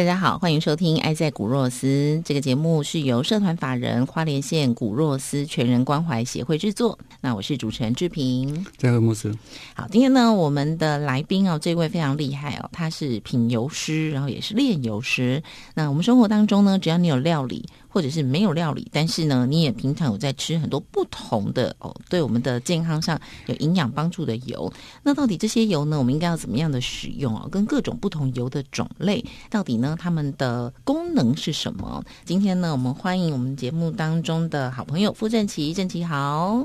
[0.00, 1.86] 大家好，欢迎收听《爱在古若斯》
[2.24, 6.98] 这个节目，是由社团法人花莲县古若斯全人关怀协会制作。
[7.20, 9.34] 那我是主持人志平，在和牧师。
[9.74, 15.42] 好，今天呢，我们的来宾哦，这位非常厉害哦，他是品油师，然后也是炼油师。
[15.74, 17.66] 那我们生活当中呢，只要你有料理。
[17.92, 24.72] 或者是没有料理，但是呢，你也平常有在吃很多不同的哦，对我们的健康上有营养帮助的油。
[25.02, 27.48] 那到底这些油呢，我们应该要怎么样的使用哦？
[27.50, 32.00] 跟各种不同油的种类，到底呢，它们的功能是什么？
[32.24, 36.64] 今天呢，我们欢迎我们节目当中的好朋友傅正奇，正奇好，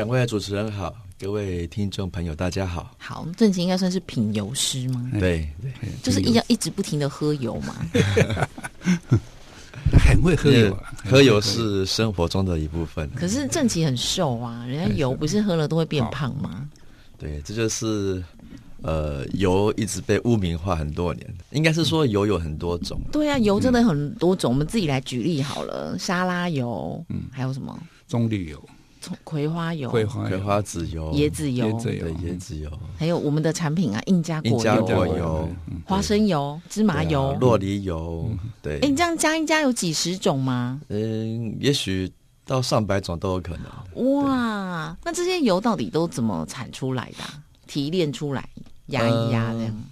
[0.00, 2.90] 两位主持人好，各位听众朋友大家好。
[2.96, 5.10] 好，正奇应该算是品油师吗？
[5.20, 5.70] 对对，
[6.02, 7.76] 就是一要一直不停的喝油嘛。
[10.02, 13.10] 很会喝油， 喝油是生活中的一部分。
[13.14, 16.66] 可是正奇很瘦啊，人家油不是喝了都会变胖吗？
[17.18, 18.24] 对，这就是
[18.80, 21.26] 呃，油一直被污名化很多年。
[21.50, 22.98] 应该是说油有很多种。
[23.12, 24.50] 对啊，油真的很多种。
[24.50, 27.78] 我们自己来举例好了，沙拉油，嗯，还有什么？
[28.06, 28.66] 棕榈油。
[29.24, 35.48] 葵花油、葵花、葵花籽油、椰子油、椰子油、椰子油，还有我们的产品啊，印加果油、
[35.84, 38.30] 花生油、芝麻油、洛梨油。
[38.62, 40.80] 对，哎，你这样加一加有几十种吗？
[40.88, 42.10] 嗯，也许
[42.44, 44.22] 到上百种都有可能。
[44.22, 47.24] 哇，那这些油到底都怎么产出来的？
[47.66, 48.48] 提炼出来，
[48.86, 49.84] 压一压这样。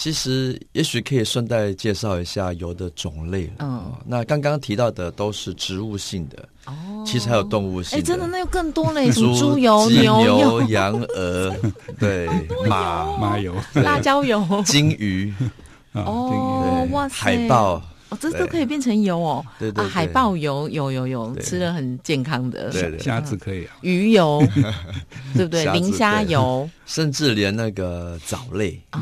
[0.00, 3.52] 其实，也许可以顺带介绍一下油的种类了。
[3.58, 6.48] 嗯，那刚刚提到的都是植物性的。
[6.66, 7.98] 哦，其实还有动物性。
[7.98, 11.52] 哎，真的，那有更多嘞， 猪猪油、牛油、羊鹅，
[11.98, 12.28] 对，
[12.68, 13.16] 马。
[13.18, 15.34] 马油、辣椒油、金鱼。
[15.94, 17.82] 哦，哇塞，海豹。
[18.10, 19.44] 哦，这都可以变成油哦！
[19.58, 22.70] 对对，海豹油有有有，吃了很健康的。
[22.70, 24.42] 对虾子可以啊，鱼油
[25.34, 25.66] 对不对？
[25.72, 28.80] 磷虾油，甚至连那个藻类。
[28.92, 28.98] 哦，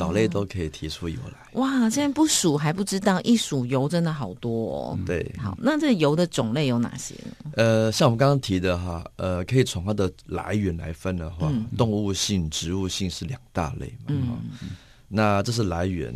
[0.00, 1.60] 藻类都可以提出油来。
[1.60, 4.98] 哇，现在不数还不知道，一数油真的好多哦。
[5.04, 7.52] 对，好，那这油的种类有哪些呢？
[7.56, 14.38] 呃，像我们刚刚提的哈，呃，可以从它的来源来分的话，动物性、植物性是两大类嘛。
[14.62, 14.70] 嗯，
[15.06, 16.14] 那这是来源。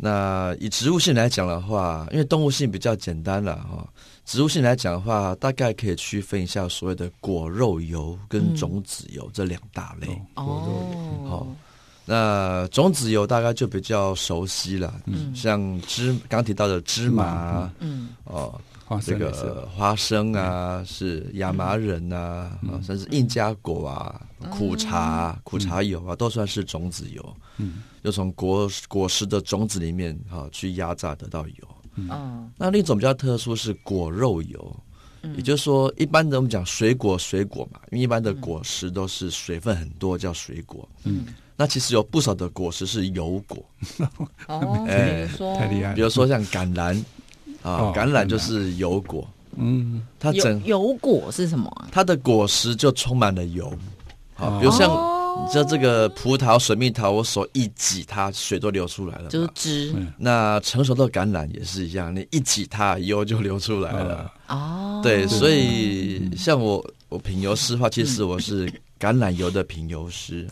[0.00, 3.84] 那以植物性来讲的话，因为动物性比较简单了哈。
[4.24, 10.06] 植物性来讲的话，大概可以区分一下所谓的果肉油跟种子油这两大类。
[10.34, 11.46] 哦，好，
[12.08, 18.58] 那种子油大概就比较熟悉了，嗯，像芝刚提到的芝麻，嗯，哦。
[19.04, 24.18] 这个花生啊，是亚麻仁啊，甚至印加果啊，
[24.50, 27.36] 苦茶、苦茶油啊，都算是种子油。
[27.58, 31.68] 嗯，就从果果实的种子里面哈去压榨得到油。
[31.96, 34.76] 嗯，那另一种比较特殊是果肉油，
[35.36, 40.88] 也就是说，一般的我们讲水果水果嘛，因为一般的果实都是水分很多，叫水果。
[41.04, 41.26] 嗯，
[41.58, 43.58] 那其实有不少的果实是油果。
[44.46, 46.98] 哦， 哎，太厉害，比如说像橄榄。
[47.60, 51.88] 啊，橄榄就是油果，嗯，它整油果是什么啊？
[51.90, 53.76] 它的果实就充满了油，
[54.34, 54.88] 好，比如像
[55.44, 59.92] 你知道这个葡萄、水蜜桃，我手一挤，它水都流出来了，就是汁。
[60.16, 64.32] 那成熟的橄榄也是一样，你一挤它，油就流出来了。
[64.46, 68.72] 哦，对，所以像我我品油师的话，其实我是。
[68.98, 70.46] 橄榄油的品油师，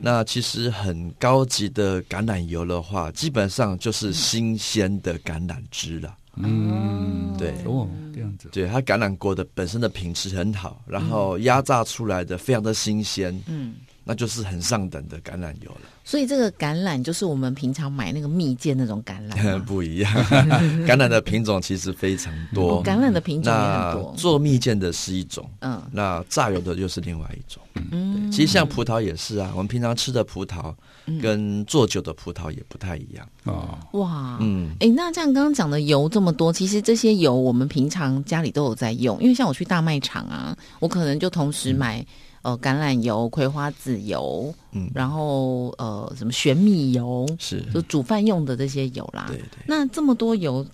[0.00, 6.16] 那其实很高级的橄榄油的话，基本上就是新鲜的橄榄汁了。
[6.36, 13.38] 嗯，对，哦，这样子，对，它橄榄果的本身的品质很好，然后压榨出来的非常的新鲜。
[13.46, 13.74] 嗯。
[14.10, 15.82] 那就是很上等的橄榄油了。
[16.02, 20.12] 所以这个橄榄就是我们平常买那个蜜饯那种橄榄， 不一样。
[20.84, 24.12] 橄榄的品种其实非常多，橄榄的品种也很多。
[24.16, 27.62] 做蜜饯的是一种，嗯，那榨油的又是另外一种。
[27.92, 30.74] 嗯，其实像葡萄也是啊，我们平常吃的葡萄
[31.22, 33.28] 跟做酒的葡萄也不太一样。
[33.44, 42.04] 哦，哇，嗯，哎，那这样刚刚讲的油这么多，其实这些油我们平常家里都有在用，因为像我去大卖场啊，我可能就同时买。
[42.42, 49.26] 呃橄榄油、葵花籽油，嗯，然后呃什么玄米油，是，就煮饭用的这些油啦。
[49.28, 49.64] 对对。
[49.66, 50.66] 那这么多油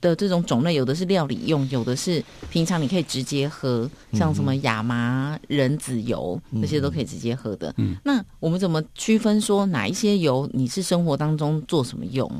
[0.00, 7.74] 的这种种类，有的是料理用，有的是平常你可以直接喝，像什么亚麻仁籽油，嗯这些都可以直接喝的。
[7.78, 12.30] 嗯那我们怎么区分说哪一些油你是生活当中做什么用？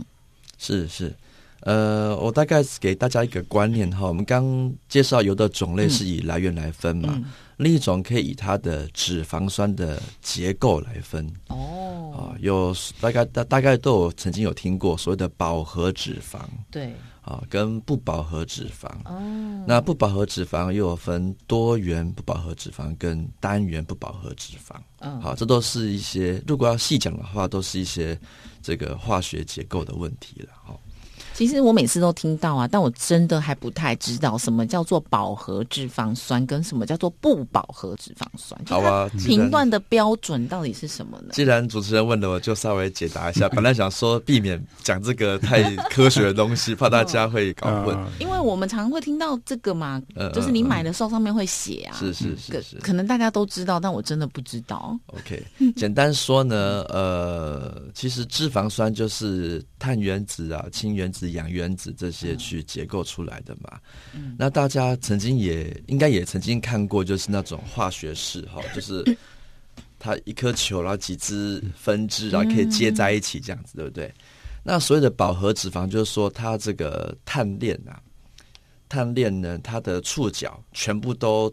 [0.56, 1.14] 是是，
[1.60, 7.24] 呃，我大概给大家一个观念哈，我们刚介绍油的种类是以来源来分嘛，嗯。
[7.58, 11.28] 另一种可以以它的脂肪酸的结构来分。
[11.48, 16.38] 哦，啊，有大概大大概都有曾经有听过所谓的饱和脂肪。
[16.70, 18.86] 对，啊，跟不饱和脂肪。
[19.06, 24.76] 哦，那不饱和脂肪又有分多元不饱和脂肪跟单元不饱和脂肪。
[25.00, 28.16] 嗯，好，这都是一些如果要细讲的话，都是一些
[28.62, 30.50] 这个化学结构的问题了。
[30.64, 30.78] 哈，
[31.38, 38.60] 其实我每次都听到啊，但我真的还不太知道什么叫做饱和脂肪酸，跟什么叫做不饱和脂肪酸。
[38.66, 41.28] 好啊，既然评断的标准到底是什么呢？
[41.34, 43.48] 既然主持人问了，我就稍微解答一下。
[43.54, 47.94] 本来想说避免讲这个太科学的东西，怕大家会搞混。
[47.94, 54.98] 啊 因为我们常会听到这个嘛，呃就是你买的时候上面会写啊，是是可是是可能大家都知道，但我真的不知道。
[55.06, 55.40] ，OK。
[55.76, 63.78] 简单说呢，呃，其实脂肪酸就是碳原子啊、氢原子、氧原子这些去结构出来的嘛。
[64.36, 69.04] 那大家曾经也应该也曾经看过，就是那种化学式哈， 就是
[69.98, 74.12] 它一颗球，然后几支分支，然后可以接在一起这样子，对不对？
[74.64, 78.02] 那所谓的饱和脂肪，就是说它这个碳链啊，
[78.88, 81.50] 碳链呢，它的触角全部都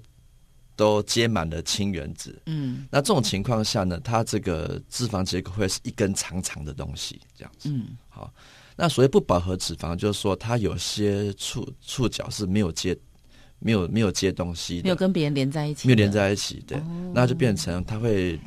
[0.75, 2.41] 都接满了氢原子。
[2.45, 7.69] 嗯那这种情况下呢，它这个脂肪结构会是一根长长的东西，这样子。
[7.69, 8.33] 嗯好，
[8.75, 12.97] 那所谓不饱和脂肪，就是说它有些触触角是没有接、
[13.59, 16.11] 没有没有接东西的，没有跟别人连在一起，没有连。
[16.11, 16.81] 在一起的，
[17.13, 18.39] 那就变成它会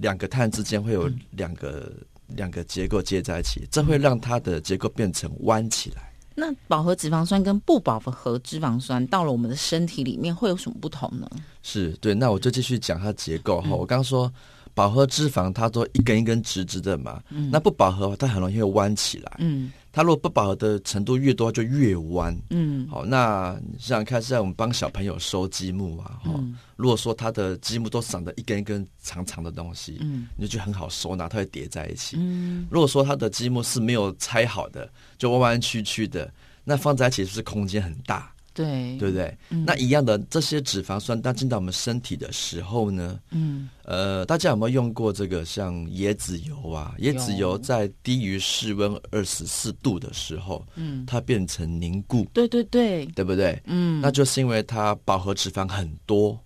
[0.00, 1.92] 两个碳之间会有两个、
[2.28, 6.02] 两个结构接在一起，这会让它的结构变成弯起来。
[6.34, 11.28] 那饱和脂肪酸跟不饱和脂肪酸到了我们的身体里面会有什么不同呢？
[11.62, 13.70] 是对，那我就继续讲它结构哈。
[13.70, 14.32] 我刚刚说
[14.78, 17.20] 饱和脂肪它都一根一根直直的嘛，
[17.50, 19.32] 那不饱和它很容易会弯起来。
[19.40, 19.72] 嗯。
[19.90, 22.32] 它如果不饱和的程度越多，就越弯。
[22.50, 22.86] 嗯。
[22.88, 30.28] 好，那你想想看，现在我们帮小朋友收积木啊，哈、嗯如果说它的积木都长得一根一根长长的东西，嗯。
[30.36, 32.16] 你就很好收纳，它会叠在一起。
[32.20, 32.64] 嗯。
[32.70, 34.88] 如果说它的积木是没有拆好的，
[35.18, 36.32] 就弯弯曲曲的，
[36.62, 39.38] 那放在一起是不是空间很大，对对不对？
[39.50, 46.94] 嗯那一样的，这些脂肪酸当进到我们身体的时候呢，嗯呃，大家有没有用过这个像椰子油啊？
[46.98, 53.60] 椰子油在低于室温二十四度的时候，嗯，它变成凝固，对对对，对不对？
[53.66, 56.38] 嗯那就是因为它饱和脂肪很多，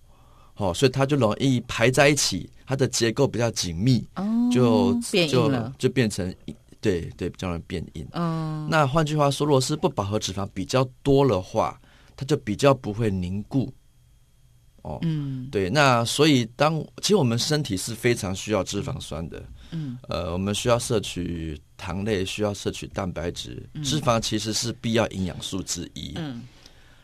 [0.57, 4.23] 哦，所以它就容易排在一起，它的结构比较紧密，哦
[4.53, 4.93] 就
[5.27, 6.33] 就变就变成
[6.79, 8.05] 对对比较容易变硬。
[8.11, 11.79] 嗯那换句话说，如果是不饱和脂肪比较多的话，
[12.15, 13.73] 它就比较不会凝固。
[14.83, 26.13] 哦，嗯对，那所以当其实我们身体是非常需要脂肪酸的，嗯呃，我们需要摄取糖类，需要摄取蛋白质，脂肪其实是必要营养素之一。
[26.17, 26.43] 嗯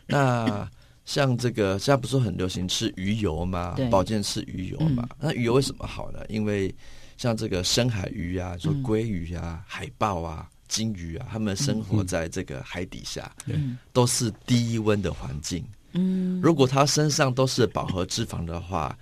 [0.06, 0.70] 那
[1.06, 3.78] 像这个现在不是很流行吃鱼油吗？
[3.90, 5.08] 保健吃鱼油嘛。
[5.18, 6.20] 那鱼油为什么好呢？
[6.28, 6.74] 因为
[7.16, 15.62] 像这个深海鱼啊，说嗯鲑鱼啊、海豹啊、金鱼啊，它们生活在这个海底下，嗯都是低温的环境。
[15.94, 16.40] 嗯。
[16.42, 18.98] 如果它身上都是饱和脂肪的话，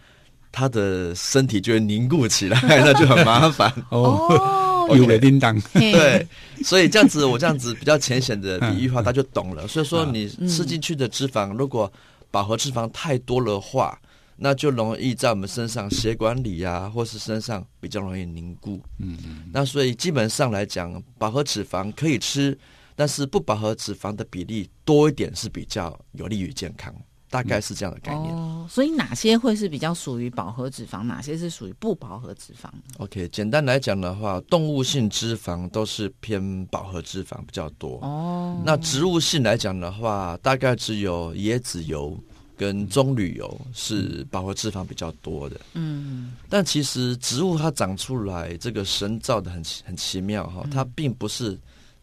[0.51, 3.71] 它的身体就会凝固起来，那就很麻烦。
[3.91, 5.91] 哦，哦，有个叮当，嘿。
[5.91, 6.27] 对，
[6.63, 9.67] 所以这样子，我这样子比较浅显的比喻化，他就懂了。
[9.67, 11.91] 所以说，嗯你吃进去的脂肪，如果
[12.31, 14.00] 饱和脂肪太多的话，
[14.38, 18.79] 那就容易在我们身上血管里啊，或是身上比较容易凝固。
[19.00, 22.58] 嗯嗯，那所以基本上来讲，饱和脂肪可以吃，
[22.96, 26.94] 但是不饱和脂肪的比例多一点是比较有利于健康，
[27.29, 28.34] 大概是这样的概念。
[28.34, 38.00] 哦，所以哪些会是比较属于饱和脂肪，哪些是属于不饱和脂肪？OK，简单来讲的话，动物性脂肪都是偏饱和脂肪比较多。
[38.03, 42.17] 哦，那植物性来讲的话，大概只有椰子油
[42.58, 45.62] 跟棕榈油是饱和脂肪比较多的。
[45.74, 51.58] 嗯但其实植物它长出来，这个神造的很奇很奇妙哈，它并不是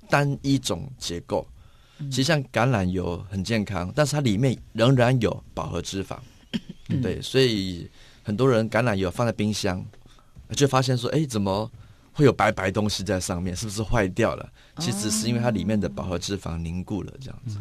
[0.08, 1.46] 单一种结构。
[2.10, 6.18] 其实像橄榄油很健康，但是它里面仍然有饱和脂肪。
[6.88, 7.88] 嗯对，所以
[8.22, 9.84] 很多人橄榄油放在冰箱，
[10.56, 11.70] 就发现说，哎，怎么
[12.12, 13.56] 会有白白东西在上面？
[13.56, 14.52] 是不是坏掉了？
[14.78, 17.56] 其实是因为它里面的饱和脂肪凝固了，这样子。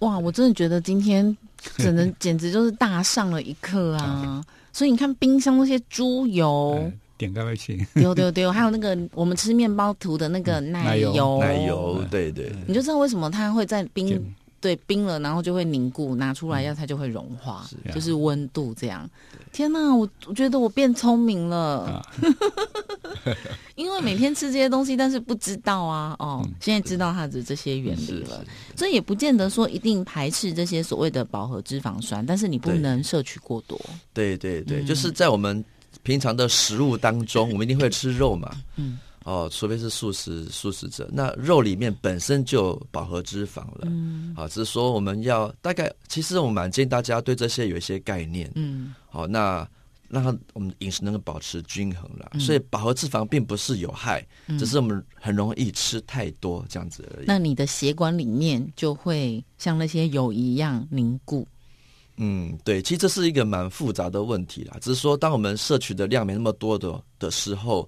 [0.00, 1.36] 哇，我真的觉得今天
[1.76, 4.44] 只能简直就是大上了一课啊！
[4.72, 14.24] 所以你看冰箱那些猪油，点开会去，丢丢丢，还有那个我们吃面包涂的那个奶油，奶油，对对，你就知道为什么它会在冰。
[14.60, 19.08] 对，冰了，然后就会凝固，拿出来要它就会融化，就是温度这样。
[19.52, 22.04] 天哪，我我觉得我变聪明了，
[23.76, 28.44] 因为每天吃这些东西，但是不知道啊，哦，现在知道它的这些原理了，
[28.76, 33.80] 所以也不见得说一定排斥这些所谓的饱和脂肪酸，但是你不能摄取过多。
[34.12, 35.64] 对对对，就是在我们
[36.02, 38.98] 平常的食物当中，我们一定会吃肉嘛，嗯。
[39.28, 43.80] 哦，除非是素食素食者，那肉里面本身就饱和脂肪了。
[43.82, 48.50] 嗯，好，只是说我们要大概，其实我们蛮建议大家对这些有一些概念。
[48.54, 49.68] 嗯，好，那
[50.08, 52.40] 让他我们饮食能够保持均衡了。
[52.40, 54.26] 所以饱和脂肪并不是有害，
[54.58, 57.26] 只是我们很容易吃太多这样子而已。
[57.26, 61.46] 那你的血管里面就会像那些油一样凝固。
[62.16, 64.78] 嗯，对，其实这是一个蛮复杂的问题啦。
[64.80, 67.86] 只是说，当我们摄取的量没那么多的的时候。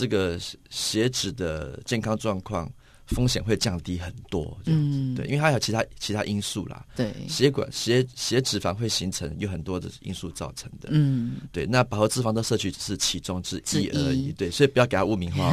[0.00, 0.40] 这个
[0.70, 2.66] 血脂的健康状况
[3.04, 15.52] 风险会降低很多，嗯，对，因为它有其他其他因素啦，对，血管血血脂肪会形成有很多的因素造成的，嗯，对，那饱和脂肪的摄取只是其中之一而已，对，所以不要给它污名化。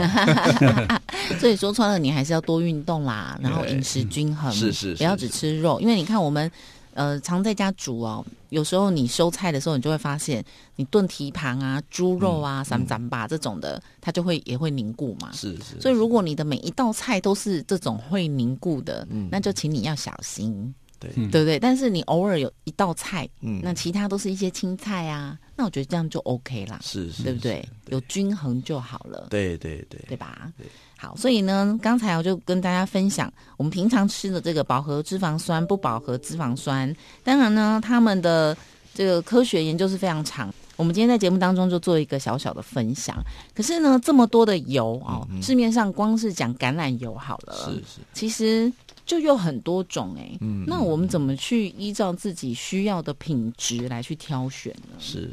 [1.41, 6.49] 所以说穿了，你还是要多运动啦，然后 饮食均衡，是是，不要只吃肉，因为你看我们。
[6.97, 10.43] 呃，常在家煮哦，有时候你收菜的时候，你就会发现，
[10.77, 15.31] 你炖蹄膀啊、猪肉啊、三斩吧这种的，它就会也会凝固嘛。
[15.31, 15.79] 是是。
[15.79, 20.73] 所以如果你的每一道菜都是这种会凝固的，那就请你要小心。
[20.99, 21.59] 对对不对？
[21.59, 26.79] 但是你偶尔有一道菜，嗯，那其他都是一些青菜啊，那我觉得这样就 OK 啦。
[26.81, 27.67] 是是，对不对？
[27.87, 29.27] 有均衡就好了。
[29.29, 30.51] 对对对，对吧？
[30.57, 30.67] 对。
[30.99, 36.91] 好，所以呢，刚才我就跟大家分享，我们平常吃的这个饱和脂肪酸、不饱和脂肪酸，
[37.23, 38.57] 当然呢，他们的
[38.95, 40.51] 这个科学研究是非常长。
[40.75, 43.15] 我们今天在节目当中就做一个小小的分享。
[43.53, 48.71] 可是呢，这么多的油哦，市面上光是讲橄榄油好了，是是，其实
[49.07, 50.37] 就有很多种哎。
[50.41, 54.95] 嗯，那我们怎么去依照自己需要的品质来去挑选呢？
[54.99, 55.31] 是，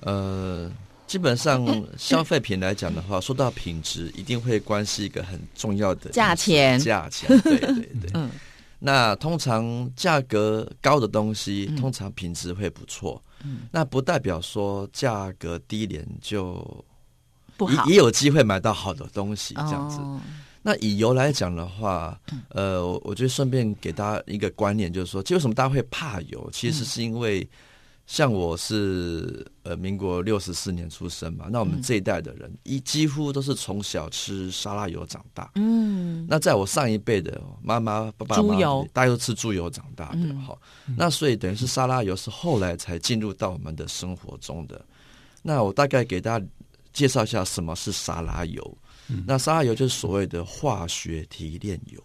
[0.00, 0.68] 呃。
[1.04, 1.66] 基本上
[1.98, 6.80] 消费品来讲的话，说到品质，一定会关系一个很重要的价钱。
[6.80, 7.68] 价钱，对对
[8.00, 8.10] 对。
[8.14, 8.30] 嗯，
[8.78, 13.22] 那通常价格高的东西，通常品质会不错。
[13.44, 16.64] 嗯，那不代表说价格低廉就
[17.58, 19.98] 不好，也有机会买到好的东西这样子。
[20.62, 22.18] 那以油来讲的话，
[22.50, 26.48] 呃，我觉得顺便给大家一个观念，就是说，为什么大家会怕油？
[26.52, 27.48] 其实是因为。
[28.04, 35.52] 像我是呃民国六十四年出生嘛，那我们这一代的人一几乎都是从小吃沙拉油长大。
[35.54, 40.34] 嗯，那在我上一辈的妈妈爸爸妈妈，大家都吃猪油长大的。
[40.40, 40.60] 好，
[40.96, 44.84] 那所以等于是沙拉油是后来才进入到我们的生活中的。
[45.40, 46.46] 那我大概给大家
[46.92, 48.78] 介绍一下什么是沙拉油。
[49.26, 52.02] 那沙拉油就是所谓的化学提炼油。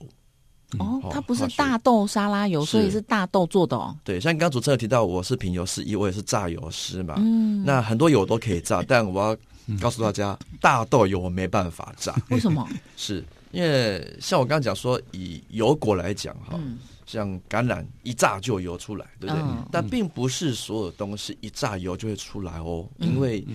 [0.80, 3.96] 哦，它不是大豆沙拉油，所以是大豆做的哦。
[4.04, 7.16] 对，像刚主持人提到，我是品油师一，我也是榨油师嘛。
[7.20, 9.38] 嗯，那很多油都可以榨， 但我要
[9.80, 12.14] 告诉大家，大豆油我没办法榨。
[12.30, 12.68] 为什么？
[12.98, 16.60] 是因为像我刚刚讲说，以油果来讲哈，
[17.06, 19.44] 像橄榄一榨就油出来，对不对？
[19.72, 23.48] 但并不是所有东西一榨油就会出来哦，因为。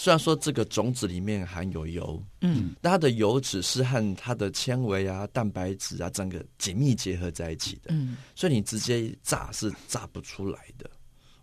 [0.00, 10.88] 虽然说这个种子里面含有油，嗯，但它的油脂是和它的纤维啊、蛋白质啊整个紧密结合在一起的，嗯，所以你直接炸是炸不出来的，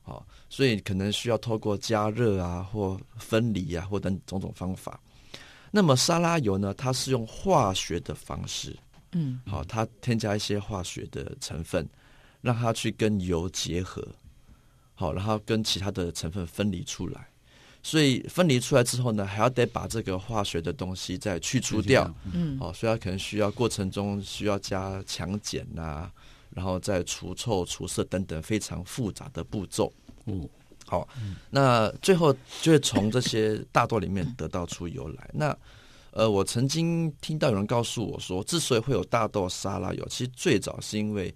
[0.02, 4.98] 好，所以可能需要透过加热啊或分离啊或等种种方法。
[5.70, 8.74] 那么沙拉油呢，它是用化学的方式，
[9.12, 11.86] 嗯，好，它添加一些化学的成分，
[12.40, 14.08] 让它去跟油结合，
[14.94, 17.28] 好，然后跟其他的成分分离出来。
[17.86, 26.10] 所以分离出来之后呢，还要得把这个化学的东西再去除掉，嗯，哦，所以它可能需要过程中需要加强碱呐，
[26.50, 29.94] 然后再除臭、除色等等非常复杂的步骤。
[30.26, 30.50] 嗯，
[30.88, 31.08] 好，
[31.52, 35.30] 那最后就会从这些大豆里面得到出油来。
[35.32, 35.56] 那
[36.10, 41.32] 呃，我曾经听到有人告诉我说，之所以会有大豆沙拉油，其实最早是因为。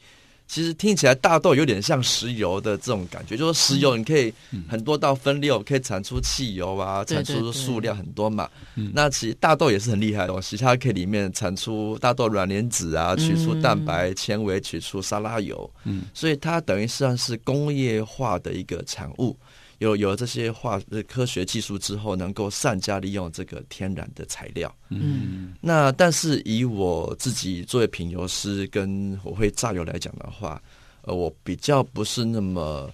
[0.50, 4.34] 其实听起来大豆有点像石油的这种感觉，就是石油你可以
[4.68, 8.50] 很多道分六可以产出汽油啊，产出数量很多嘛。
[8.94, 15.70] 那其实大豆也是很厉害的东西，它可以里面产出大豆软磷脂啊，取出蛋白纤维，取出沙拉油。
[15.84, 19.38] 嗯，所以它等于算是工业化的一个产物。
[19.80, 24.74] 有有了这些化科学技术之后，能够善加利用这个天然的材料。
[24.90, 30.62] 嗯，那但是以我自己作为品油师，跟我会榨油来讲的话，
[31.02, 32.92] 呃，我比较不是那么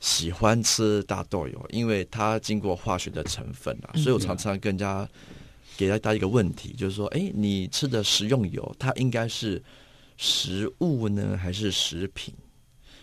[0.00, 5.08] 喜欢吃大豆油，因为它经过化学的成分啊，所以我常常跟人家
[5.76, 9.62] 给大家一个问题，就是说，哎，你吃的食用油，它应该是
[10.16, 12.34] 食物呢，还是食品？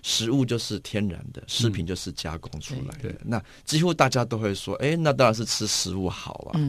[0.01, 3.15] 食物就是天然的，食品就是加工出来的。
[3.23, 6.59] 那几乎大家都会说，哎，那当然是吃食物好啊。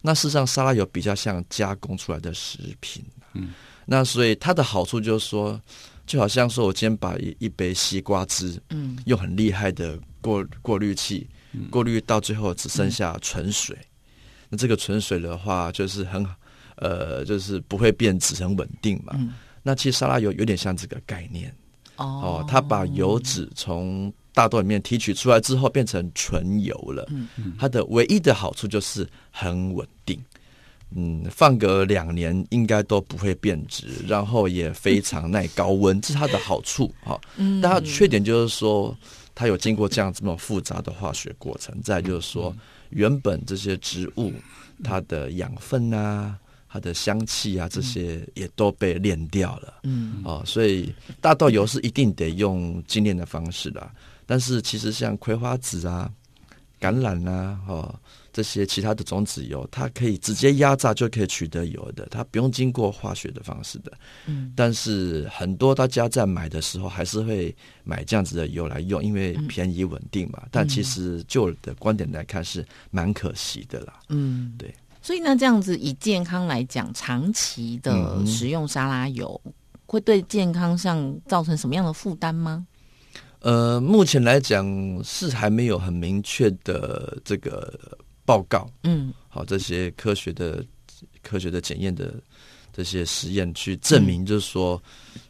[0.00, 3.04] 那事实上，沙拉油比较像加工出来的食品。
[3.34, 3.52] 嗯，
[3.84, 5.60] 那所以它的好处就是说，
[6.06, 11.28] 就好像说我今天把一一杯西瓜汁，嗯，用很厉害的过过滤器
[11.70, 13.76] 过滤到最后只剩下纯水。
[14.48, 16.26] 那这个纯水的话，就是很
[16.76, 19.14] 呃，就是不会变质，很稳定嘛。
[19.62, 21.54] 那其实沙拉油有点像这个概念。
[21.98, 27.06] 哦，它把油脂从大豆里面提取出来之后，变成纯油了。
[27.58, 30.18] 它的唯一的好处就是很稳定。
[30.96, 36.90] 嗯，放个两年应该都不会变质，然后也非常耐高温，这是它的好处。
[37.02, 38.96] 哈，嗯，但它缺点就是说，
[39.34, 41.78] 它有经过这样这么复杂的化学过程。
[41.82, 42.56] 再就是说，
[42.88, 44.32] 原本这些植物
[44.82, 46.38] 它的养分啊。
[46.68, 49.80] 它的香气啊，这些也都被炼掉了。
[49.84, 53.90] 嗯，哦，所以大豆油是一定得用精炼的方式的。
[54.26, 56.10] 但是其实像葵花籽啊、
[56.80, 57.98] 橄榄啊、哦
[58.30, 63.90] 这些其他的种子油，它可以直接压榨就可以取得油的，它不用经过化学的方式的。
[64.26, 70.46] 嗯，但是很多大家在买的时候还是会买这样子的油来用，因为便宜稳定嘛。
[70.52, 73.98] 但其实就的观点来看，是蛮可惜的啦。
[74.10, 74.72] 嗯，对。
[75.00, 79.40] 所以呢，这样子以健康来讲，长期的食用沙拉油
[79.86, 82.66] 会对健康上造成什么样的负担吗？
[83.40, 84.66] 呃，目前来讲
[85.04, 88.68] 是还没有很明确的这个报告。
[88.82, 90.62] 嗯，好，这些科学的、
[91.22, 92.14] 科学的检验的
[92.72, 94.82] 这些实验去证明，就是说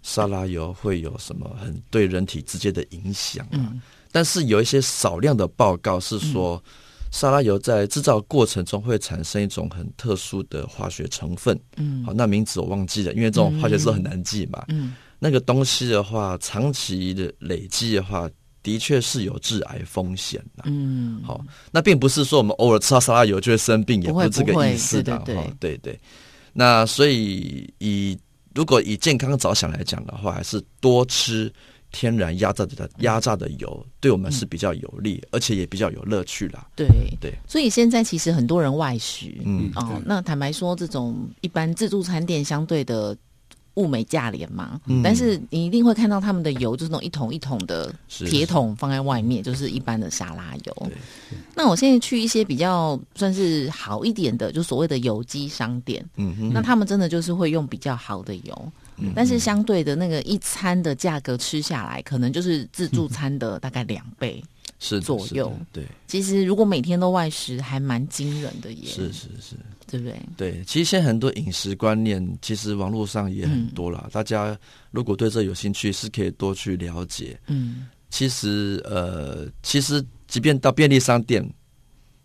[0.02, 3.46] 沙拉油会有什么很对人体直接的影响。
[3.50, 6.60] 嗯，但是有一些少量的报告是说。
[7.10, 18.28] 沙拉油在制造过程中会产生一种很特殊的化学成分，嗯，好，那名字我忘记了，因为这种化学式很难记嘛，嗯，那个东西的话，长期的累积的话，
[18.62, 25.98] 的确是有致癌风险的，嗯，好，那并不是说我们偶尔吃到沙拉油就会生病，也不是这个意思的，哈，对对，
[26.52, 28.18] 那所以以
[28.54, 31.52] 如果以健康着想来讲的话，还是多吃。
[31.92, 36.66] 天然压榨的压榨的油，对我们是比较有利，而且也比较有乐趣啦。
[36.77, 36.87] 对。
[37.20, 39.70] 对，所以现在其实很多人外食，嗯。
[39.74, 43.16] 哦，那坦白说，这种一般自助餐店相对的。
[43.74, 50.92] 物美价廉嘛，但是你一定会看到他们的油，就是那种一桶一桶的铁桶放在外面，就是一般的沙拉油。
[51.55, 58.72] 那我现在去一些比较算是好一点的，就所谓的有机商店，嗯，那他们真的就是会用比较好的油，
[59.14, 64.42] 但是相对的那个一餐的价格吃下来，可能就是自助餐的大概两倍
[64.78, 65.52] 是左右。
[65.72, 68.88] 对，其实如果每天都外食，还蛮惊人的耶。
[68.88, 69.56] 是是是。
[69.90, 70.20] 对不对？
[70.37, 74.06] 对，其实现在很多饮食观念，其实网络上也很多了。
[74.12, 74.54] 大家
[74.90, 77.40] 如果对这有兴趣，是可以多去了解。
[77.46, 81.42] 嗯，其实呃，其实即便到便利商店，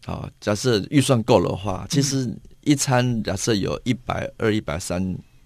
[0.05, 2.29] 啊，假设预算够的话，其实
[2.65, 5.01] 一餐假设有一百二、一百三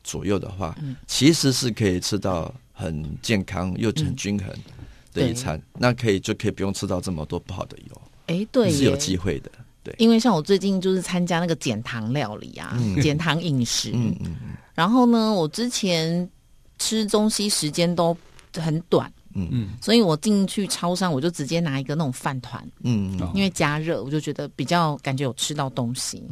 [0.08, 0.74] 左右的话，
[1.06, 4.48] 其实是可以吃到很健康又很均衡
[5.14, 5.62] 的一餐。
[5.74, 8.02] 那可以就可以不用吃到这么多不好的油。
[8.28, 9.52] 哎，对，是有机会的。
[9.84, 13.92] 对因为像我最近就是参加那个减糖料理啊，减糖饮食。
[13.94, 14.56] 嗯嗯嗯。
[14.74, 16.30] 然后呢，我之前
[16.80, 18.16] 吃东西时间都
[18.54, 19.12] 很短。
[19.34, 19.70] 嗯嗯。
[19.82, 22.62] 所以我进去超商，我就直接拿一个那种饭团。
[22.84, 23.32] 嗯嗯。
[23.34, 26.24] 因为加热，我就觉得比较感觉有吃到东西。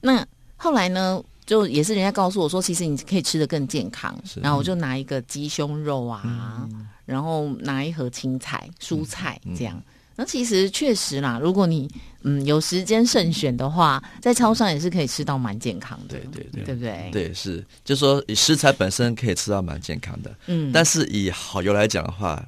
[0.00, 4.16] 那后来呢，就也是人家告诉我说，其实你可以吃的更健康。
[4.40, 6.68] 然后我就拿一个鸡胸肉啊，
[7.04, 9.82] 然后拿一盒青菜、蔬菜这样。
[10.14, 11.90] 那其实确实啦，如果你
[12.22, 17.10] 嗯有时间慎选的话，在超商也是可以吃到蛮健康的，对对对，对不对？
[17.10, 22.40] 对，是，就说以食材本身可以吃到蛮健康的，嗯，但是以好油来讲的话。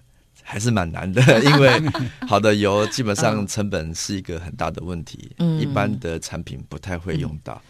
[0.42, 1.70] 还是蛮难的， 因为
[2.26, 7.61] 好的油基本上成本是一个很大的问题，一般的产品不太会用到。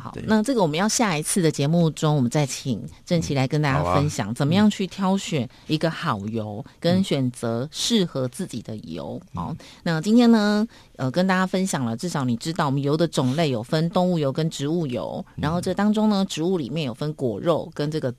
[0.00, 9.20] 好，那这个我们要下一次的节目中，我们再请郑琪来跟大家分享，怎么样去挑选一个好油，跟选择适合自己的油。
[9.34, 10.66] 好，那今天呢，
[10.96, 18.14] 呃，跟大家分享了，至少你知道我们油的种类有分动物油跟植物油，然后这当中呢，植物里面有分果肉跟这个。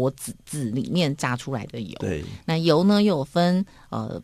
[0.00, 4.20] 果籽籽里面榨出来的油，对，那油呢又有分呃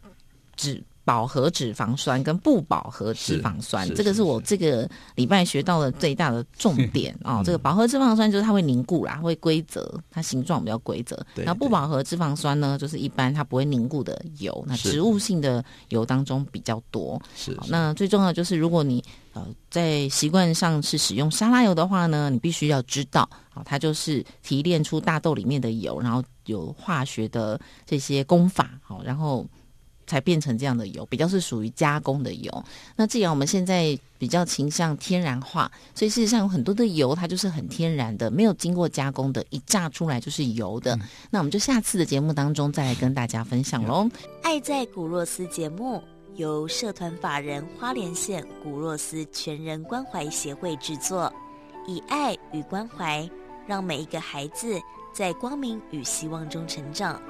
[0.56, 7.42] 脂饱和脂肪酸跟不饱和脂肪酸，这个是我这个礼拜学到的最大的重 点哦。
[7.44, 11.16] 这个饱和脂肪酸就是它会凝固啦，会规则，它形状比较规则。
[11.35, 17.20] 对然后不饱和脂肪酸呢，就是一般它不会凝固的油，那植物性的油当中比较多。
[17.35, 19.02] 是好，那最重要就是，如果你
[19.33, 23.28] 呃在习惯上是使用沙拉油的话呢，你必须要知道，
[23.61, 29.46] 好，它就是提炼出大豆里面的油，然后有化学的这些功法，好，然后
[30.07, 32.64] 才变成这样的油，比较是属于加工的油。
[32.96, 40.99] 那既然我们现在比较倾向天然化，所以事实上有很多的油它就是很天然的，没有经过加工的，一榨出来就是油的。
[41.31, 44.09] 那我们就下次的节目当中再来跟大家分享喽。
[44.42, 46.03] 爱在古若斯节目
[46.37, 51.33] 由社团法人花莲县古若斯全人关怀协会制作，
[51.87, 53.29] 以爱与关怀，
[53.70, 57.22] 让每一个孩子在光明与希望中成长。